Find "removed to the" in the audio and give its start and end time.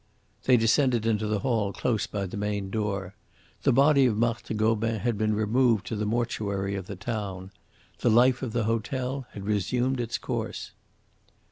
5.35-6.07